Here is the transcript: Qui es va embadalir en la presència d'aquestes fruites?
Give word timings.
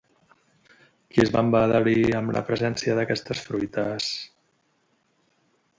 Qui 1.15 1.21
es 1.23 1.31
va 1.35 1.43
embadalir 1.47 1.95
en 2.21 2.31
la 2.37 2.43
presència 2.49 2.97
d'aquestes 3.01 3.47
fruites? 3.49 4.13